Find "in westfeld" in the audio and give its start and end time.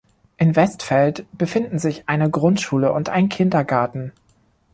0.37-1.27